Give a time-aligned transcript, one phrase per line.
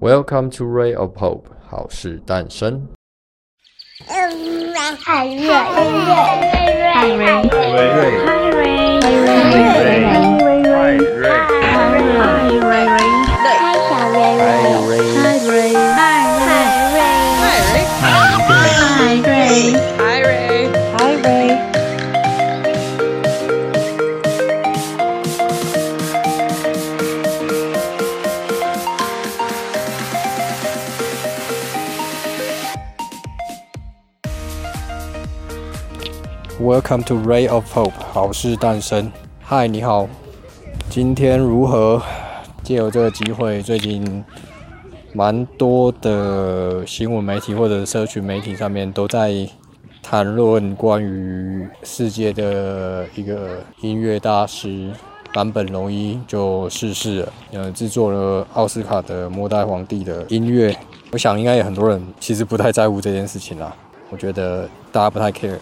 [0.00, 2.88] Welcome to Ray of Hope，好事诞生。
[4.08, 6.00] 嗯，海瑞，海瑞，
[6.94, 7.44] 海瑞，海瑞，
[8.24, 8.64] 海瑞，
[9.02, 11.28] 海瑞，海瑞，海瑞，
[12.16, 12.96] 海瑞，海
[36.60, 39.10] Welcome to Ray of Hope，好事诞生。
[39.40, 40.06] 嗨，你好，
[40.90, 42.02] 今天如何？
[42.62, 44.22] 借由这个机会，最近
[45.14, 49.48] 蛮多的新闻媒体或者社群媒体上面都在
[50.02, 54.90] 谈论关于世界的一个音乐大师
[55.32, 57.32] 坂本龙一就逝世了。
[57.52, 60.76] 呃，制作了奥斯卡的《末代皇帝》的音乐，
[61.12, 63.74] 我想应该有很多人其实不太在乎这件事情啦。
[64.10, 65.56] 我觉得大家不太 care。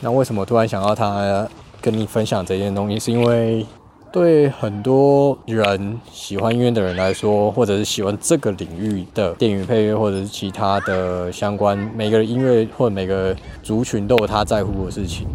[0.00, 1.48] 那为什么突然想要他
[1.80, 2.98] 跟你分享这件东西？
[2.98, 3.66] 是因为
[4.10, 15.26] 对很多人喜欢音乐的人来说，或者是喜欢这个领域的电影配乐，或者是其他的相关，每个音乐或者每个族群都有他在乎的事情。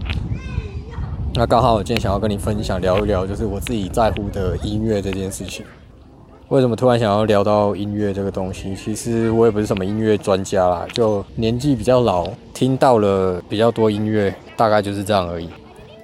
[1.35, 5.65] 那刚好我今天想要跟你分享聊一聊，就是我自己在乎的音乐这件事情。
[6.53, 8.75] 为什么突然想要聊到音乐这个东西？
[8.75, 15.49] 其实我也不是什么音乐专家啦，就年纪比较老，听到了比较多音乐，大概就是这样而已。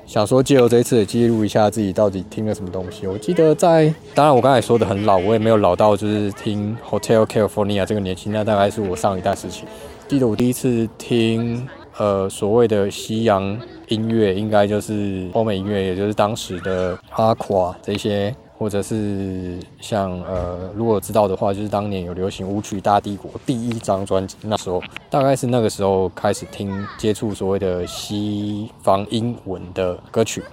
[0.08, 3.06] 想说借由这一次记录一下自己到底听了什么东西。
[3.06, 9.68] 我记得在，当然我刚才说的很老，我也没有老到就是听 Hotel California 这个年纪，那大概是我上一代事情。
[10.08, 11.64] 记得我第一次听
[12.00, 13.56] 呃所谓的西洋
[13.90, 18.36] 音乐，应该就是欧美音乐，也就是当时的 Aqua 这些。
[18.60, 30.44] 或者是像呃，如果知道的话，就是当年有流行舞曲大帝国第一张专辑，那时候大概是那个时候开始听接触所谓的西方英文的歌曲。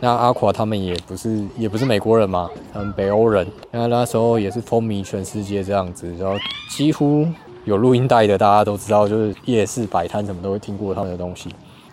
[0.00, 6.36] 那阿垮他们也不是也不是美国人嘛，他们北欧人，那那时候也是风靡全世界这样子，然后
[6.68, 7.26] 几乎
[7.64, 11.48] 有录音带的大家都知道，就是夜市摆摊什么都会听过他们的东西。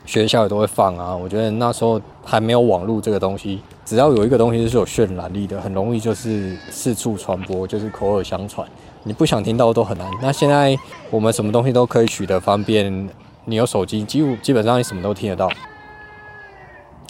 [0.05, 8.67] 学校也都会放啊，我觉得那时候还没有网络这个东西，只要有一个东西是有渲染力的，很容易就是四处传播，就是口耳相传。
[9.03, 10.07] 你不想听到都很难。
[10.21, 10.77] 那现在
[11.09, 13.09] 我们什么东西都可以取得方便，
[13.45, 15.49] 你有手机，几乎基本上你什么都听得到。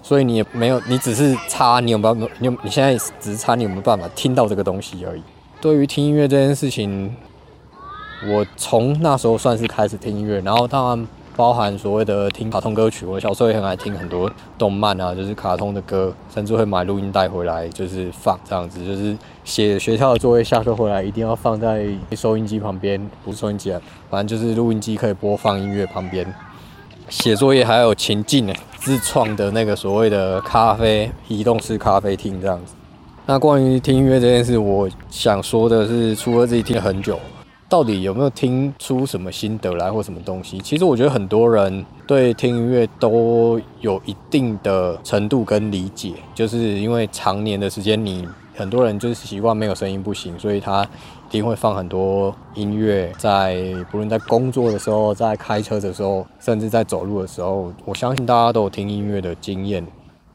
[0.04, 5.22] 所以你也没有，你只是差你有没有，你你现在只是差你有没有办法听到这个东西而已。
[5.60, 7.16] 对于听音乐这件事情，
[8.28, 11.08] 我从那时候算是开始听音乐，然后当然。
[11.42, 26.32] 包含所谓的听卡通歌曲，我小时候也很爱听很多动漫啊，就是卡通的歌，甚至会买录音带回来就是放这样子，就是写学校的作业，下课回来一定要放在收音机旁边，不是收音机啊，反正就是录音机可以播放音乐旁边。
[27.10, 32.76] 写作业还有情境呢，自创的那个所谓的咖啡移动式咖啡厅这样子。
[33.26, 37.20] 那关于听音乐这件事，我想说的是，除了自己听了很久。
[37.72, 40.60] 到底有没有听出什么心得来或什么东西？
[40.60, 53.56] 其实我觉得很多人对听音乐都有一定的程度跟理解，就是因为常年的时间，你很多人就是习惯没有声音不行，所以他一定会放很多音乐，在
[53.90, 59.88] 不论在工作的时候，在开车的时候，甚至在走路的时候，我相信大家都有听音乐的经验，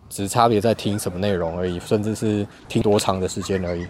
[0.09, 3.87] 只差别在听什么内容而已，甚至是听多长的时间而已。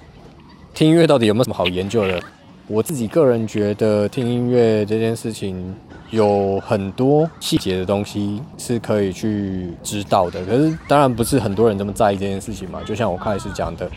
[0.75, 2.21] 听音乐到底有没有什么好研究的？
[2.69, 5.73] 我自己个人觉得，听音乐这件事情
[6.11, 10.45] 有很多细节的东西是可以去知道的。
[10.45, 12.83] 可是，当然不是很多人这么在意这件事情嘛。
[12.85, 13.89] 就像我开始讲的，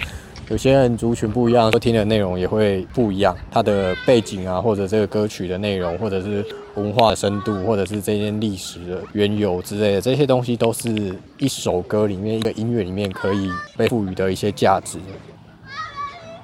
[0.50, 3.36] 有些人族群不一样，说听的内容也会不一样。
[3.50, 15.00] 它的背景啊，或者这个歌曲的内容，或者是文化的深度，或者是这件历史的缘由之类的，这些东西都是一首歌里面、一个音乐里面可以被赋予的一些价值。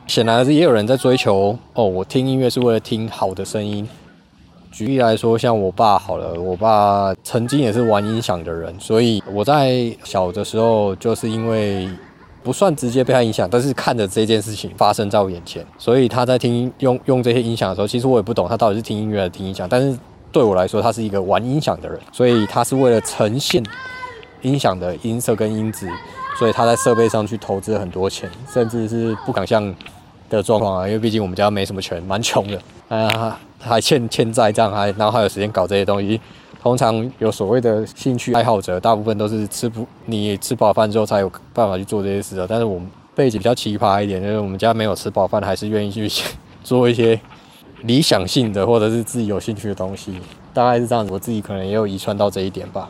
[0.07, 3.87] 显然是也有人在追求哦，我听音乐是为了听好的声音。
[4.72, 9.73] 举例来说，像我爸好了，我爸曾经也是玩音响的人，所以我在
[10.03, 11.90] 小的时候就是因为
[12.43, 19.97] 不算直接被他影响，但是看着这件事情发生在我眼前，所以他在听用用这些音响的时候，其实我也不懂他到底是听音乐还是听音响，但是
[20.31, 23.63] 对我来说，他是一个玩音响的人，所以他是为了呈现
[24.41, 25.90] 音响的音色跟音质，
[26.37, 29.73] 所以他在设备上去投资了很多钱，甚至是不敢像。
[30.35, 36.20] 的状况啊，因为毕竟我们家没什么钱，蛮穷的，啊，还欠欠债这样，还然后还有时间搞这些东西。
[36.61, 42.47] 通常有所谓的兴趣爱好者，大部分都是吃不你吃饱饭之后才有办法去做这些事的。
[42.47, 46.09] 但是我们背景比较奇葩一点，就是我们家没有吃饱饭，还是愿意去
[46.64, 47.20] 做一些
[47.84, 50.20] 理想性的，或者是自己有兴趣的东西，
[50.55, 51.14] 大概是这样子。
[51.14, 52.90] 我自己可能也有遗传到这一点吧。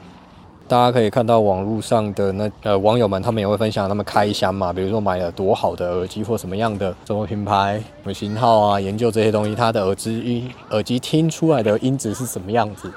[0.67, 12.91] 大家可以看到网络上的那呃网友们，他们也会分享他们开箱嘛，比如说买了多好的耳机或什么样的什么品牌、什么型号啊，研究这些东西，它的耳机音耳机听出来的音质是什么样子。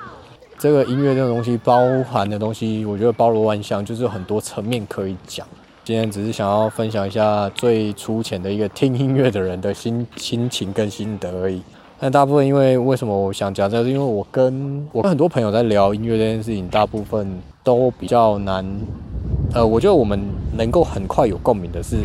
[0.59, 5.47] 这个音乐这种东西包含的东西，我觉得包罗万象，就是很多层面可以讲。
[5.85, 11.63] 今天只是想要分享一下最粗浅的一个听音乐的人的心 心情跟心得而已。
[12.01, 17.39] 但大部分因为为什么我想讲这个，是因为我跟我跟很多朋友在聊音乐这件事情，大部分。
[17.69, 18.65] 都比较难，
[19.53, 20.19] 呃，我觉得我们
[20.57, 21.97] 能够很快有共鸣的是，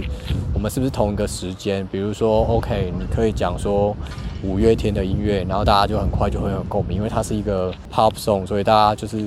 [0.54, 1.88] 我们是不是同一个时间？
[1.90, 3.96] 比如说，OK，你可以讲说
[4.44, 9.18] 五月天的音乐，然后大家就很快就会有共鸣，因为它是一个 pop song，所以大家就是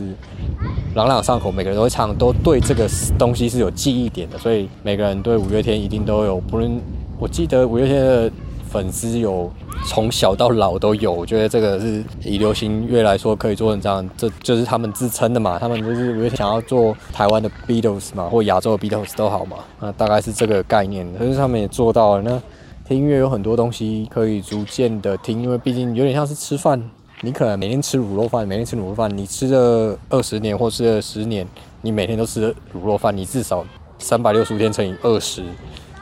[0.95, 2.87] 朗朗上口，每个人都会唱，都对这个
[3.19, 6.79] 东西是有记忆点的，所以每个人对五月天一定都有，不论
[7.19, 8.31] 我记得五月天的
[8.71, 9.51] 粉丝有。
[9.85, 15.59] 从小到老都有，我觉得这个是以流行乐来说可以做成这样，这就是他们自称的嘛。
[15.59, 19.59] 他们就是有想要做台湾的 Beatles 嘛，或亚洲的 Beatles 都好嘛。
[19.79, 22.23] 那大概是这个概念，可是他们也做到了。
[22.23, 22.43] 那
[22.89, 26.83] 听音乐有很多东西可以逐渐的听，因为毕竟有点像是吃饭，
[27.21, 31.47] 你可能每天吃卤肉饭，每天吃卤肉饭，你吃了二十年或吃了十年，
[31.83, 33.65] 你每天都吃卤肉饭，你至少
[33.99, 35.45] 三百六十五天乘以二十。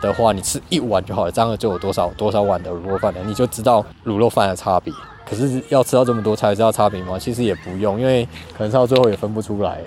[0.04, 4.92] 的话，你吃一碗就好了，这样就有多少多少碗的卤肉饭了，你就知道卤肉饭的差别。
[5.28, 7.18] 可是要吃到这么多才知道差别吗？
[7.18, 9.80] 其实也不用，因为可能到最后也分不出来。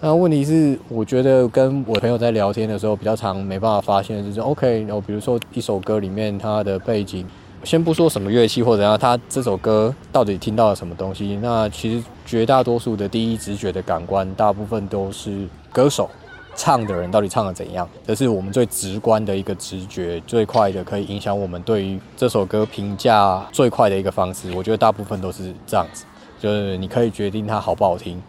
[0.00, 7.24] 那问题是，我觉得跟我朋友在聊天的时候，比较常没办法发现，就是 OK，然后比如说一首歌里面它的背景，
[7.62, 11.38] 先不说什么乐器或者怎样，他这首歌到底听到了什么东西？
[11.42, 16.10] 那其实绝大多数的第一直觉的感官，大部分都是歌手。
[16.54, 17.88] 唱的人到底唱的怎样？
[18.06, 24.52] 这是我们最直观的一个直觉，最快的可以影响我们对于这首歌评价最快的一个方式。
[24.54, 26.04] 我觉得大部分都是这样子，
[26.38, 28.20] 就是你可以决定它好不好听，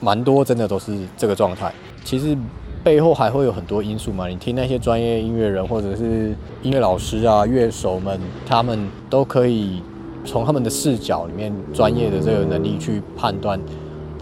[0.00, 1.72] 蛮多真的都是这个状态。
[2.04, 2.36] 其实
[2.84, 9.82] 背后还会有很多因素嘛，你听那些专业音乐人或者是音乐老师啊、乐手们，他们都可以
[10.24, 13.58] 从他们的视角里面专业的这个能力去判断。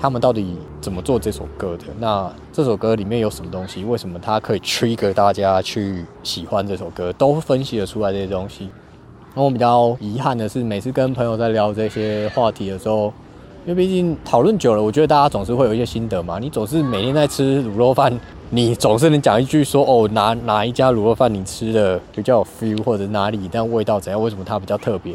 [0.00, 1.85] 他们到底怎么做这首歌的？
[1.99, 3.85] 那这首歌里面有什么东西？
[3.85, 7.12] 为什么它可以 trigger 大家去喜欢这首歌？
[7.12, 8.70] 都分析得出来这些东西。
[9.35, 13.12] 那我比较遗憾的是，每次跟朋友在聊这些话题的时候，
[13.67, 16.38] 因为毕竟讨论久了，我觉得大家总是会有一些心得嘛。
[16.38, 18.11] 你总是每天在吃卤肉饭，
[18.49, 24.20] 你总是能讲一句说：“哦，哪哪一家卤肉饭你吃的比较有 feel，或者哪里但味道怎样？
[24.20, 25.14] 为什么它比较特别？”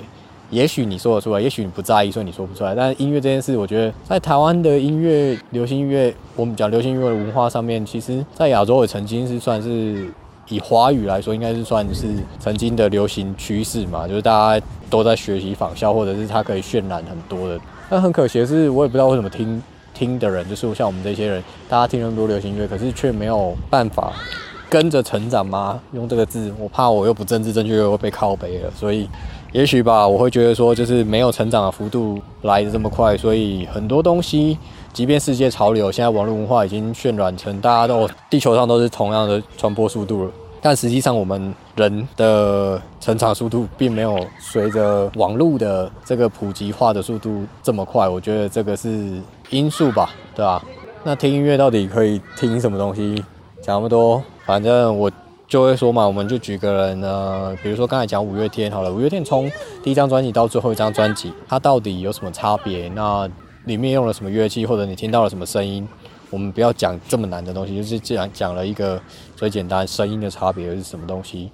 [0.52, 2.76] 也许你说得出来，也许你不在意，所以你说不出来。
[2.76, 10.08] 但是音乐这件事，我觉得在台湾的音乐、流行音乐，我们讲流行音乐的文化上面，其实在亚洲也曾经是算是
[10.48, 12.08] 以华语来说，应该是算是
[12.40, 17.60] 曾经的流行趋势嘛，就是大家都在学习仿效，或者是它可以渲染很多的。
[17.90, 19.62] 但很可惜的是，我也不知道为什么听
[19.96, 24.14] 听的人，就是像我们这些人，大家听那么多流行音乐，可是却没有办法
[24.70, 25.80] 跟着成长吗？
[25.94, 29.10] 用这个字，我怕我又不政治正确，又会被靠背了，所以。
[29.56, 34.58] 也许吧，我会觉得说，就是没有成长的幅度来得这么快，所以很多东西，
[34.92, 40.32] 即便世界潮流，现在网络文化已经渲染成大家都地球上都是同样的传播速度了，
[40.62, 50.62] 但实际上我们人的成长速度并没有随着网络的这个普及化的速度这么快，我觉得这个是因素吧，对吧？
[51.02, 53.24] 那听音乐到底可以听什么东西？
[53.62, 55.10] 讲那么多，反正我。
[55.48, 59.50] 就会说嘛，我们就举个人呢，比如说刚才讲五月天好了，五月天从
[59.84, 62.90] 第一张专辑到最后一张专辑，它到底有什么差别？
[62.90, 63.30] 那
[63.66, 65.88] 里面用了什么乐器，或者你听到了什么声音？
[66.32, 69.00] 我们不要讲这么难的东西，就是既然讲了一个
[69.36, 71.52] 最简单声音的差别是什么东西，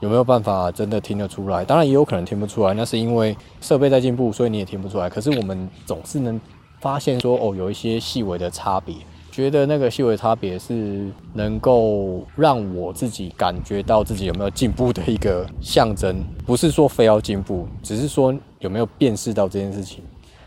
[0.00, 1.62] 有没有办法真的听得出来？
[1.62, 5.10] 当然也有可能听不出来，那是因为设备在进步，所以你也听不出来。
[5.10, 6.40] 可是我们总是能
[6.80, 8.94] 发现说，哦，有一些细微的差别。
[9.40, 20.04] 觉得那个细微差别是能够让我自己感觉到自己有没有进步的一个象征，不是说非要进步，只是说有没有辨识到这件事情，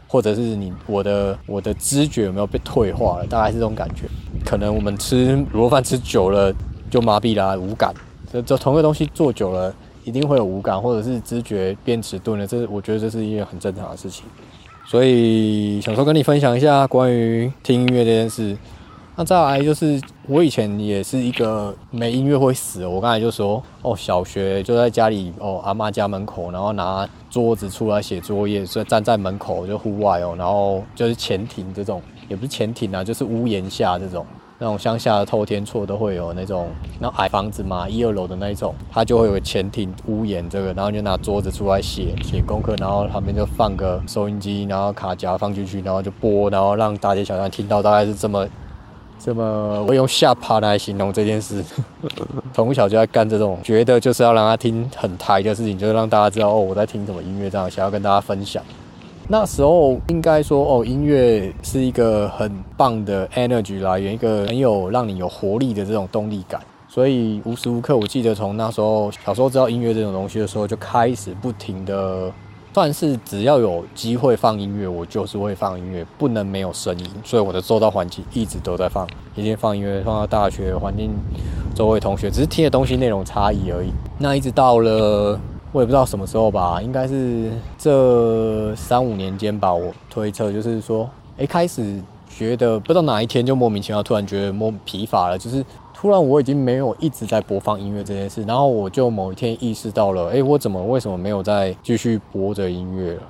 [0.08, 4.04] 或者是你我的我的知觉有没有被退化了，大概是这种感觉。
[4.46, 6.54] 可能我们吃卤肉饭吃久了
[6.92, 7.92] 就麻痹了，无感。
[8.32, 9.74] 这这同一个东西做久了
[10.04, 14.24] 一定会有无感，或者是知觉变迟钝了，这我觉得这是一件很正常的事情。
[14.86, 18.58] 所以想说跟你分享一下关于听音乐这件事。
[19.16, 22.86] 那再来就是我以前也是一个没音乐会死。
[22.86, 34.26] 我刚才就说哦，小学就在家里哦，阿妈家门口，然后拿桌子出来写作业，所以站在门口就户外哦，然后就是前庭这种，也不是前庭啊，就是屋檐下这种。
[34.60, 48.48] 那种乡下的透天厝都会有那种那矮房子嘛，一二楼的那一种，它就会有个前庭屋檐这个，然后就拿桌子出来写写功课，然后旁边就放个收音机，然后卡夹放进去，然后就播，然后让大街小巷听到，大概是这么
[49.20, 51.64] 这么，我用下趴来形容这件事。
[52.54, 58.62] 从小就在干这种，觉得就是要让他听很台的事情，就是让大家知道哦，我在听什么音乐，这样想要跟大家分享。
[59.30, 66.62] 那时候应该说哦，音乐是一个很棒的 energy 来源，一个很有让你有活力的这种动力感。
[66.90, 72.32] 所以无时无刻，我记得从那时候小时候知道音乐这种东西的时候，就开始不停的，
[72.74, 77.08] 算是只要有机会放音乐，我就是会放音乐，不能没有声音。
[77.24, 81.12] 所以我的周遭环境一直都在放，一定放音乐，放到大学环境，
[81.76, 83.90] 周围同学只是听的东西内容差异而已。
[84.18, 85.40] 那一直到了。
[85.72, 87.50] 我也不知道什么时候吧，应该是
[87.80, 89.74] 这三五年间吧。
[89.74, 92.00] 我推测就是说，哎，开始
[92.30, 95.66] 觉得不知道哪一天就莫名其妙突然觉得莫疲乏了，就是
[96.04, 103.22] 突然我已经没有一直在播放音乐这件事，然后我就某一天意识到了，哎，我怎么为什么没有再继续播着音乐了？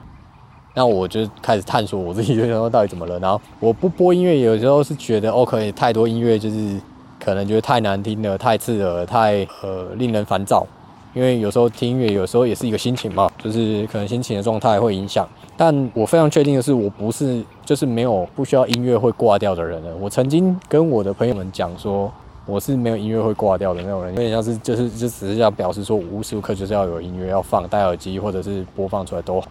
[0.73, 3.19] 那我就开始探索我自己，就想说到底怎么了。
[3.19, 6.81] 然后我不播音乐，有时候是觉得，OK，太多音乐就是
[7.23, 10.65] 可能觉得太难听了，太刺耳，太呃令人烦躁。
[11.13, 15.29] 因为有时候听音乐，有时候也是一个心情嘛，就是可能心情的状态会影响。
[15.55, 19.95] 但我非常确定的是，我不是就是没有不需要音乐会挂掉的人了。
[20.01, 22.11] 我曾经跟我的朋友们讲说，
[22.45, 29.47] 我是没有音乐会挂掉的那种人，有点像是就是就只是要表示说，无时无刻就是要有音乐要放，戴耳机或者是播放出来都好。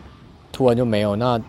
[0.53, 1.41] 突然就没有那。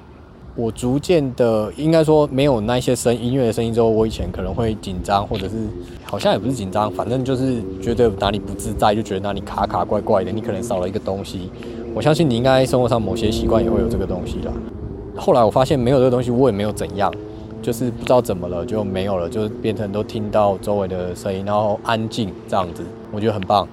[0.55, 5.55] 我逐渐的，应该说没有那些声音乐的声音之后，我以前可能会紧张，或者是
[6.03, 11.49] 好像也不是紧张，反正就是觉得哪里不自在，就觉得哪里卡卡怪怪的，你可能少了一个东西。
[11.95, 14.53] 我相信你应该生活上某些习惯也会有这个东西啦。
[15.17, 17.11] 后来我发现没有这个东西，我也没有怎样，
[17.63, 23.65] 就是不知道怎么了就没有了，就变成都听到周围的声音，然后安静这样子，我觉得很棒。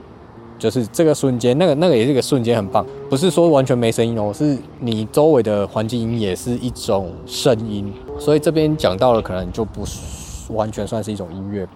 [0.58, 2.86] 就是这个瞬间，那个那个也是一个瞬间，很棒。
[3.08, 7.92] 不是说完全没声音哦，是你周围的环境音也是一种声音。
[8.18, 9.82] 所以这边讲到了，可能就不
[10.50, 11.66] 完全算是一种音乐。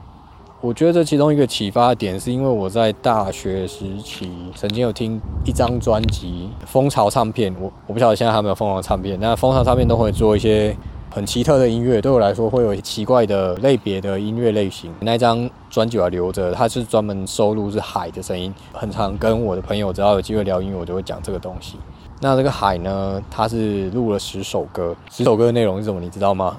[0.60, 9.18] 我觉得这其中一个启发点，是因为我在大学时期曾经有听一张专辑《蜂巢唱片》，我我不晓得现在还有没有蜂巢唱片。
[9.18, 10.76] 那蜂巢唱片都会做一些。
[11.14, 14.92] 很奇特的音乐，对我来说会有奇怪的类别的音乐类型。
[14.98, 18.52] 那张专辑我还留着，它是专门收录是海的声音。
[18.72, 21.76] 很常跟我的朋友，只要有机会聊音乐，我就会讲这个东西。
[22.20, 26.00] 那这个海呢，它是录了十首歌，十首歌的内容是什么？
[26.00, 26.56] 你知道吗？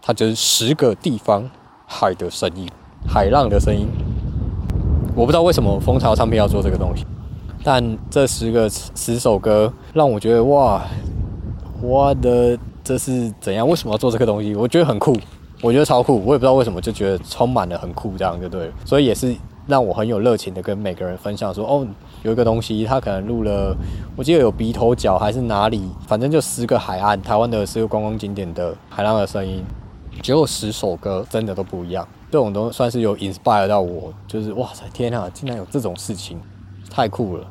[0.00, 1.50] 它就是十个地方
[1.86, 2.66] 海的声音，
[3.06, 3.86] 海浪的声音。
[5.14, 7.04] 我不知道为什么蜂巢唱片要做这个东西，
[7.62, 10.82] 但这十个十首歌让我觉得哇，
[11.82, 12.58] 我的。
[12.84, 13.68] 这是怎样？
[13.68, 14.54] 为什么要做这个东西？
[14.54, 15.16] 我觉得很酷，
[15.60, 16.16] 我觉得超酷。
[16.24, 18.72] 我也不知道为什么，就觉得充满了很酷，这样就对了。
[18.84, 19.34] 所以也是
[19.66, 21.86] 让我很有热情的跟每个人分享说，哦，
[22.22, 23.76] 有一个东西，他可能录了，
[24.16, 29.64] 我记得有鼻头角还是哪里，反正就十个海岸，台湾的十个观光景点的海浪的声音，
[30.20, 32.06] 只有十首歌，真的都不一样。
[32.32, 36.40] 这种都算是有 inspire 到我，就是哇塞，天啊，竟然有这种事情，
[36.90, 37.44] 太酷了，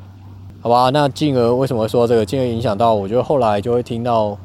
[0.60, 0.90] 好吧？
[0.90, 2.26] 那进而为什么会说这个？
[2.26, 4.38] 进而影响到，我觉得后来就会听到。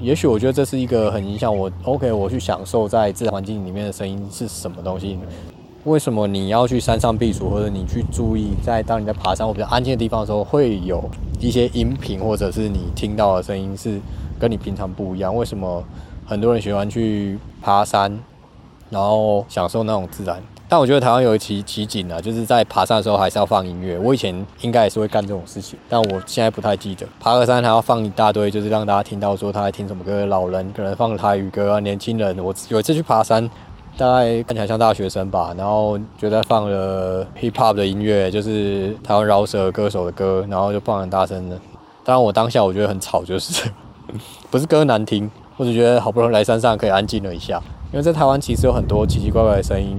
[0.00, 5.18] 也许我觉得这是一个很影响我，OK，我去享受在自然环境里面的声音是什么东西？
[5.84, 11.02] 为什么你要去山上避暑，或者你去注意在当你在爬山或比较安静的地方的时候，会有
[11.40, 14.00] 一些音频或者是你听到的声音是
[14.38, 15.34] 跟你平常不一样？
[15.34, 15.82] 为什么
[16.24, 18.16] 很多人喜欢去爬山，
[18.90, 20.40] 然后享受那种自然？
[20.70, 23.98] 但我觉得台湾有一奇奇景啊，就是在爬山的时候还是要放音乐。
[23.98, 27.06] 我以前应该也是会干这种事情，但我现在不太记得。
[27.18, 30.26] 爬个山还要放一大堆，就是让大家听到说他在听什么歌。
[30.26, 33.48] 老人可能放台语歌啊，年轻人，我有一次去爬山，
[33.96, 41.58] 大概看起来像大学生吧，然后就在放了 hip hop 的音乐，就是台湾饶舌歌手的歌，然后就放很大声的。
[42.04, 43.70] 当然我当下我觉得很吵，就是
[44.50, 47.58] 不是歌难听，我只觉得好不容易来山上可以安静了一下，
[47.90, 49.96] 因为在台湾其实有很多奇奇怪怪的声音。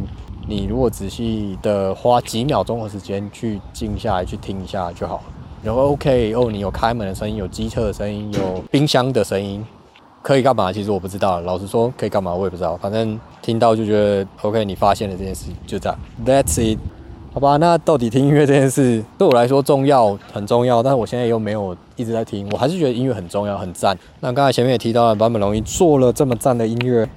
[0.49, 5.23] 你如果仔细的花几秒钟的时间去静下来去听一下就好了。
[5.61, 9.63] 然后 OK 哦，你有开门的声音，有机车的声音，有冰箱的声音，
[10.23, 10.73] 可以干嘛？
[10.73, 12.75] 其实我不知道，老实说可以干嘛我也不知道。
[12.77, 15.95] 反正听到就觉得 OK，你发现了这件事就这样。
[16.25, 16.79] That's it，
[17.31, 17.57] 好吧？
[17.57, 23.95] 那到底听音乐这件事对我来说重要很重要，但是我现在又没有一直在听，我还是觉得音乐很重要很赞。
[24.21, 27.07] 那刚才前面也提到了坂本龙一做了这么赞的音乐。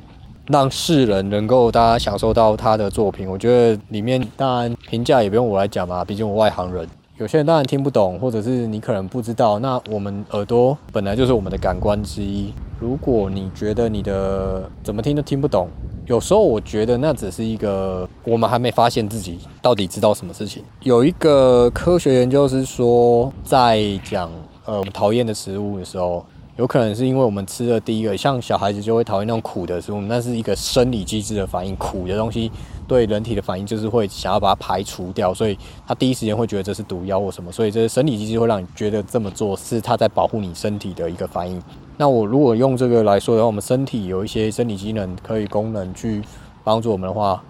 [0.49, 6.87] 让世人能够大家享受到他的作品，我觉得里面当然评价也不用我来讲嘛，毕竟我外行人。
[7.19, 9.59] 有些人当然听不懂，或者是你可能不知道。
[9.61, 12.53] 那我们耳朵本来就是我们的感官之一。
[12.81, 15.69] 如果你觉得你的怎么听都听不懂，
[16.07, 20.65] 有时候我觉得那只是一个我们还没发现自己到底知道什么事情。
[20.81, 24.29] 有一个科学研究是说，在讲
[24.65, 26.27] 呃我们讨厌的食物的时候，
[26.63, 32.49] 有可能是因为我们吃的第一个，像小孩子就会讨厌那种苦的食物，那是一个生理机制的反应，苦的东西
[32.87, 41.61] 对人体的反应就是会想要把它排除掉，所以他第一时间会觉得这是毒药或什么，所以这个生理机制会让你觉得这么做是他在保护你身体的一个反应。
[41.97, 46.23] 那我如果用这个来说的话，我们身体有一些生理机能可以功能去
[46.63, 47.43] 帮助我们的话，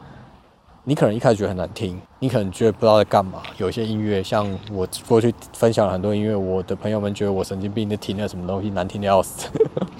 [0.84, 3.42] 你可能一开始觉得很难听，你可能觉得不知道在干嘛。
[3.58, 9.48] 有些音乐，像我过去分享了很多音乐，我的朋友们觉得我神经病，在听了什么东西难听的要死。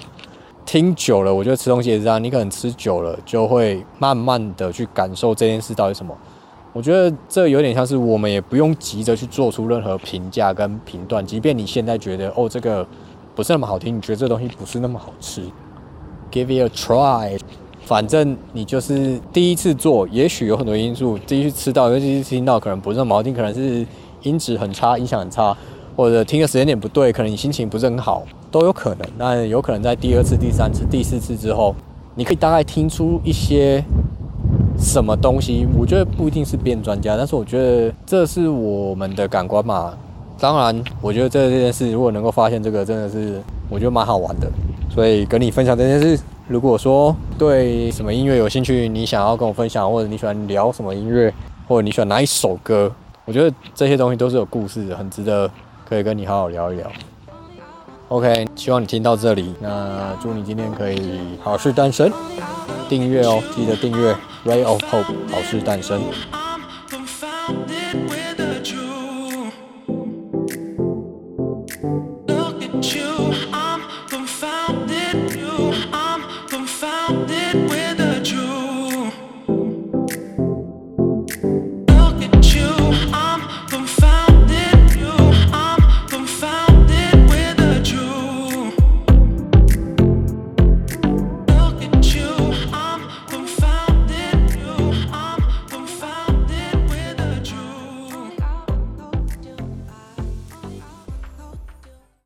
[0.65, 6.15] 听久了，我觉得吃东西也是这样，你可能吃久了就会慢慢的去感受这件事到底什么。
[6.73, 12.85] 我觉得这有点像是我们也不用急着去做出任何评价跟评断，即便你现在觉得哦这个。
[13.35, 15.41] 不是那么好听，你觉得这东西不是那么好吃
[16.31, 17.39] ，Give it a try。
[17.85, 23.85] 反正你就是第一次做，也许有很多因素，第一次吃到，尤其是听到，可能不是毛巾，可能是
[24.21, 25.55] 音质很差，音响很差，
[25.95, 28.99] 或者听的时间点不对，可能你心情不是很好，都有可能。
[29.17, 31.75] 那有可能在第二次、第三次、第四次之后，
[32.15, 33.83] 你可以大概听出一些
[34.79, 35.67] 什么东西。
[35.77, 39.93] 我觉得不一定是变专家，但是我觉得这是我们的感官嘛。
[40.39, 44.49] 当然，我觉得这件事如果能够发现这个，真的是我觉得蛮好玩的。
[44.89, 46.17] 所以跟你分享这件事。
[46.47, 51.33] 如果说对什么音乐有兴趣，你想要跟我分享，或者你喜欢聊什么音乐，
[51.67, 52.91] 或者你喜欢哪一首歌，
[53.25, 55.49] 我觉得这些东西都是有故事的，很值得
[55.87, 56.91] 可以跟你好好聊一聊。
[58.09, 59.55] OK，希望你听到这里。
[59.59, 62.11] 那祝你今天可以好事诞生，
[62.87, 64.15] 订阅哦，记得订阅。
[64.45, 66.01] Ray of Hope，好事诞生。